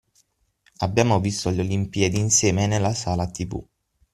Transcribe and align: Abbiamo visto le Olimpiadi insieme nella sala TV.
Abbiamo 0.77 1.19
visto 1.19 1.51
le 1.51 1.61
Olimpiadi 1.61 2.17
insieme 2.17 2.65
nella 2.65 2.91
sala 2.91 3.27
TV. 3.29 3.63